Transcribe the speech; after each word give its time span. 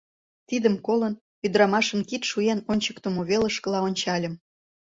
Тидым 0.49 0.75
колын, 0.85 1.13
ӱдырамашын 1.45 2.01
кид 2.09 2.23
шуен 2.29 2.59
ончыктымо 2.71 3.21
велышкыла 3.29 3.79
ончальым. 3.87 4.33